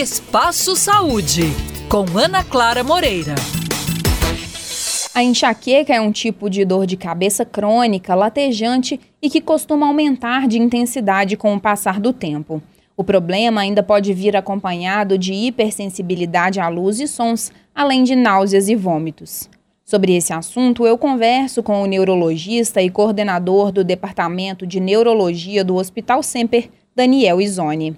Espaço 0.00 0.76
Saúde, 0.76 1.42
com 1.88 2.04
Ana 2.16 2.44
Clara 2.44 2.84
Moreira. 2.84 3.34
A 5.12 5.24
enxaqueca 5.24 5.92
é 5.92 6.00
um 6.00 6.12
tipo 6.12 6.48
de 6.48 6.64
dor 6.64 6.86
de 6.86 6.96
cabeça 6.96 7.44
crônica, 7.44 8.14
latejante 8.14 9.00
e 9.20 9.28
que 9.28 9.40
costuma 9.40 9.88
aumentar 9.88 10.46
de 10.46 10.56
intensidade 10.56 11.36
com 11.36 11.52
o 11.52 11.60
passar 11.60 11.98
do 11.98 12.12
tempo. 12.12 12.62
O 12.96 13.02
problema 13.02 13.62
ainda 13.62 13.82
pode 13.82 14.14
vir 14.14 14.36
acompanhado 14.36 15.18
de 15.18 15.34
hipersensibilidade 15.34 16.60
à 16.60 16.68
luz 16.68 17.00
e 17.00 17.08
sons, 17.08 17.50
além 17.74 18.04
de 18.04 18.14
náuseas 18.14 18.68
e 18.68 18.76
vômitos. 18.76 19.50
Sobre 19.84 20.14
esse 20.14 20.32
assunto, 20.32 20.86
eu 20.86 20.96
converso 20.96 21.60
com 21.60 21.82
o 21.82 21.86
neurologista 21.86 22.80
e 22.80 22.88
coordenador 22.88 23.72
do 23.72 23.82
Departamento 23.82 24.64
de 24.64 24.78
Neurologia 24.78 25.64
do 25.64 25.74
Hospital 25.74 26.22
Semper, 26.22 26.70
Daniel 26.94 27.40
Izoni. 27.40 27.96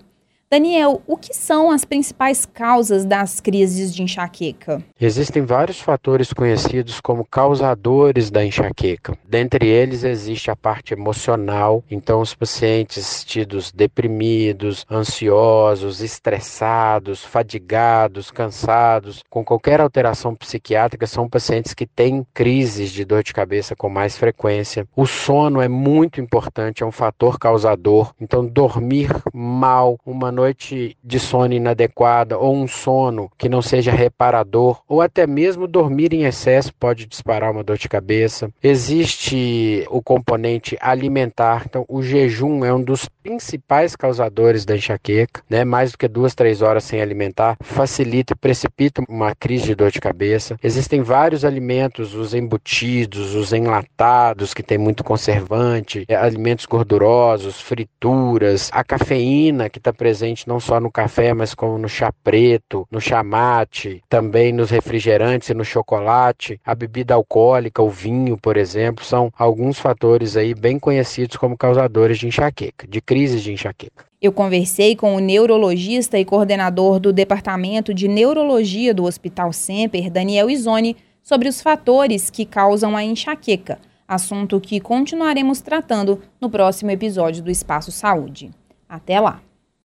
Daniel, 0.53 1.01
o 1.07 1.17
que 1.17 1.33
são 1.33 1.71
as 1.71 1.85
principais 1.85 2.45
causas 2.45 3.05
das 3.05 3.39
crises 3.39 3.95
de 3.95 4.03
enxaqueca? 4.03 4.83
Existem 5.01 5.45
vários 5.45 5.81
fatores 5.81 6.33
conhecidos 6.33 7.01
como 7.01 7.25
causadores 7.25 8.33
da 8.33 8.45
enxaqueca. 8.45 9.17
Dentre 9.25 9.69
eles 9.69 10.03
existe 10.03 10.51
a 10.51 10.57
parte 10.57 10.93
emocional, 10.93 11.85
então 11.89 12.21
os 12.21 12.35
pacientes 12.35 13.23
tidos 13.23 13.71
deprimidos, 13.71 14.85
ansiosos, 14.91 16.01
estressados, 16.01 17.23
fadigados, 17.25 18.33
cansados, 18.33 19.23
com 19.31 19.45
qualquer 19.45 19.81
alteração 19.81 20.35
psiquiátrica, 20.35 21.07
são 21.07 21.29
pacientes 21.29 21.75
que 21.75 21.87
têm 21.87 22.27
crises 22.35 22.91
de 22.91 23.05
dor 23.05 23.23
de 23.23 23.33
cabeça 23.33 23.77
com 23.77 23.89
mais 23.89 24.19
frequência. 24.19 24.85
O 24.97 25.07
sono 25.07 25.61
é 25.61 25.69
muito 25.69 26.21
importante, 26.21 26.83
é 26.83 26.87
um 26.87 26.91
fator 26.91 27.39
causador, 27.39 28.13
então 28.21 28.45
dormir 28.45 29.11
mal, 29.33 29.97
uma 30.05 30.40
noite 30.41 30.97
de 31.05 31.21
sono 31.21 31.53
inadequada 31.53 32.39
ou 32.39 32.57
um 32.57 32.67
sono 32.67 33.31
que 33.37 33.49
não 33.49 33.61
seja 33.61 33.93
reparador, 33.93 34.81
ou 34.89 35.03
até 35.03 35.27
mesmo 35.27 35.67
dormir 35.67 36.15
em 36.15 36.25
excesso 36.25 36.73
pode 36.75 37.05
disparar 37.07 37.53
uma 37.53 37.63
dor 37.63 37.77
de 37.77 37.89
cabeça. 37.89 38.51
Existe 38.63 39.85
o 39.91 40.01
componente 40.03 40.79
alimentar, 40.81 41.65
então 41.67 41.85
o 41.89 42.03
jejum 42.03 42.65
é 42.65 42.73
um 42.73 42.83
dos 42.83 43.09
principais 43.23 43.95
causadores 43.95 44.65
da 44.65 44.75
enxaqueca, 44.75 45.43
né? 45.49 45.63
Mais 45.63 45.93
do 45.93 45.99
que 45.99 46.09
duas, 46.09 46.35
três 46.35 46.63
horas 46.63 46.85
sem 46.85 47.03
alimentar 47.03 47.57
facilita 47.61 48.33
e 48.33 48.37
precipita 48.37 49.03
uma 49.09 49.35
crise 49.35 49.67
de 49.67 49.75
dor 49.75 49.91
de 49.91 50.01
cabeça. 50.01 50.57
Existem 50.63 51.03
vários 51.03 51.45
alimentos, 51.45 52.15
os 52.15 52.33
embutidos, 52.33 53.35
os 53.35 53.53
enlatados 53.53 54.55
que 54.55 54.63
tem 54.63 54.79
muito 54.79 55.05
conservante, 55.05 56.07
alimentos 56.09 56.65
gordurosos, 56.65 57.61
frituras, 57.61 58.71
a 58.73 58.83
cafeína 58.83 59.69
que 59.69 59.79
está 59.79 59.93
presente 59.93 60.30
presente 60.31 60.49
não 60.49 60.61
só 60.61 60.81
no 60.81 60.91
café, 60.91 61.35
mas 61.35 61.55
como 61.55 61.79
no 61.79 61.89
chá 61.89 62.13
preto, 62.23 62.87
no 62.91 63.01
chá 63.01 63.23
mate, 63.23 64.03
também 64.09 64.53
nos 64.53 64.71
refrigerantes 64.71 65.49
e 65.49 65.55
no 65.55 65.65
chocolate, 65.65 66.61
a 66.65 66.75
bebida 66.75 67.15
alcoólica, 67.15 67.83
o 67.83 67.91
vinho, 67.91 68.37
por 68.37 68.57
exemplo, 68.57 69.05
são 69.05 69.33
alguns 69.37 69.79
fatores 69.79 70.37
aí 70.37 70.55
bem 70.55 70.79
conhecidos 70.79 71.37
como 71.37 71.57
causadores 71.57 72.19
de 72.19 72.27
enxaqueca, 72.27 72.87
de 72.87 73.01
crises 73.01 73.43
de 73.43 73.53
enxaqueca. 73.53 74.05
Eu 74.21 74.33
conversei 74.33 74.95
com 74.95 75.15
o 75.15 75.19
neurologista 75.19 76.19
e 76.19 76.25
coordenador 76.25 77.01
do 77.01 77.13
Departamento 77.13 77.95
de 77.95 78.07
Neurologia 78.07 78.93
do 78.93 79.05
Hospital 79.05 79.53
Semper, 79.53 80.11
Daniel 80.11 80.51
Izoni, 80.51 80.97
sobre 81.23 81.49
os 81.49 81.61
fatores 81.61 82.31
que 82.31 82.45
causam 82.45 82.97
a 82.97 83.03
enxaqueca, 83.03 83.79
assunto 84.07 84.61
que 84.61 84.81
continuaremos 84.81 85.61
tratando 85.61 86.21
no 86.41 86.51
próximo 86.51 86.91
episódio 86.91 87.43
do 87.43 87.51
Espaço 87.51 87.91
Saúde. 87.91 88.51
Até 88.89 89.21
lá! 89.21 89.41